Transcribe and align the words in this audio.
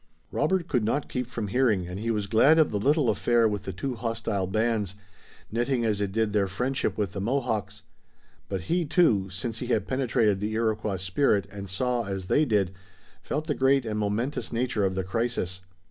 Robert 0.31 0.67
could 0.67 0.83
not 0.83 1.07
keep 1.07 1.27
from 1.27 1.49
hearing 1.49 1.87
and 1.87 1.99
he 1.99 2.09
was 2.09 2.25
glad 2.25 2.57
of 2.57 2.71
the 2.71 2.79
little 2.79 3.07
affair 3.07 3.47
with 3.47 3.65
the 3.65 3.71
two 3.71 3.93
hostile 3.93 4.47
bands, 4.47 4.95
knitting 5.51 5.85
as 5.85 6.01
it 6.01 6.11
did 6.11 6.33
their 6.33 6.47
friendship 6.47 6.97
with 6.97 7.11
the 7.11 7.21
Mohawks. 7.21 7.83
But 8.49 8.61
he 8.61 8.83
too, 8.83 9.29
since 9.29 9.59
he 9.59 9.67
had 9.67 9.87
penetrated 9.87 10.39
the 10.39 10.53
Iroquois 10.53 10.95
spirit 10.97 11.45
and 11.51 11.69
saw 11.69 12.05
as 12.07 12.25
they 12.25 12.45
did, 12.45 12.71
felt 13.21 13.45
the 13.45 13.53
great 13.53 13.85
and 13.85 13.99
momentous 13.99 14.51
nature 14.51 14.85
of 14.85 14.95
the 14.95 15.03
crisis. 15.03 15.61